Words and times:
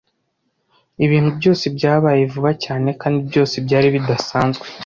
Ibintu 1.05 1.29
byose 1.37 1.65
byabaye 1.75 2.21
vuba 2.31 2.51
cyane 2.63 2.89
kandi 3.01 3.19
byose 3.29 3.55
byari 3.65 3.87
bidasanzwe. 3.95 4.65